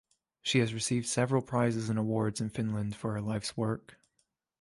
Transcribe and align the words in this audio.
She 0.41 0.57
has 0.61 0.73
received 0.73 1.05
several 1.05 1.43
prizes 1.43 1.87
and 1.87 1.99
awards 1.99 2.41
in 2.41 2.49
Finland 2.49 2.95
for 2.95 3.13
her 3.13 3.21
life's 3.21 3.55
work. 3.55 3.99